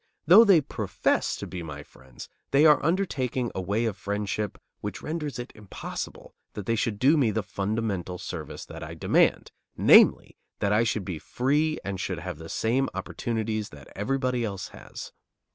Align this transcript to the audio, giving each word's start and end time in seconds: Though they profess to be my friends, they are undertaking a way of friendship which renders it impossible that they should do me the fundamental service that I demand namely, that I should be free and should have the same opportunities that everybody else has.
Though 0.25 0.43
they 0.43 0.61
profess 0.61 1.35
to 1.35 1.45
be 1.45 1.61
my 1.61 1.83
friends, 1.83 2.27
they 2.49 2.65
are 2.65 2.83
undertaking 2.83 3.51
a 3.53 3.61
way 3.61 3.85
of 3.85 3.95
friendship 3.95 4.57
which 4.79 5.03
renders 5.03 5.37
it 5.37 5.51
impossible 5.53 6.33
that 6.53 6.65
they 6.65 6.73
should 6.75 6.97
do 6.97 7.17
me 7.17 7.29
the 7.29 7.43
fundamental 7.43 8.17
service 8.17 8.65
that 8.65 8.81
I 8.81 8.95
demand 8.95 9.51
namely, 9.77 10.37
that 10.57 10.73
I 10.73 10.83
should 10.85 11.05
be 11.05 11.19
free 11.19 11.77
and 11.85 11.99
should 11.99 12.17
have 12.17 12.39
the 12.39 12.49
same 12.49 12.89
opportunities 12.95 13.69
that 13.69 13.89
everybody 13.95 14.43
else 14.43 14.69
has. 14.69 15.11